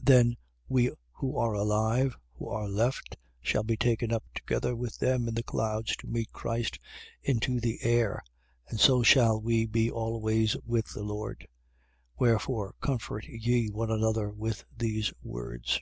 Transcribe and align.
4:16. 0.00 0.04
Then 0.04 0.36
we 0.68 0.90
who 1.12 1.36
are 1.38 1.54
alive, 1.54 2.16
who 2.32 2.48
are 2.48 2.66
left, 2.68 3.16
shall 3.40 3.62
be 3.62 3.76
taken 3.76 4.10
up 4.12 4.24
together 4.34 4.74
with 4.74 4.98
them 4.98 5.28
in 5.28 5.34
the 5.34 5.44
clouds 5.44 5.94
to 5.98 6.08
meet 6.08 6.32
Christ, 6.32 6.80
into 7.22 7.60
the 7.60 7.78
air: 7.82 8.20
and 8.66 8.80
so 8.80 9.04
shall 9.04 9.40
we 9.40 9.64
be 9.64 9.88
always 9.88 10.56
with 10.64 10.92
the 10.92 11.04
Lord. 11.04 11.46
4:17. 12.18 12.18
Wherefore, 12.18 12.74
comfort 12.80 13.26
ye 13.28 13.68
one 13.68 13.92
another 13.92 14.30
with 14.32 14.64
these 14.76 15.12
words. 15.22 15.78